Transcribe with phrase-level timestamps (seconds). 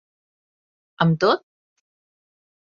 [1.05, 1.45] Amb tot?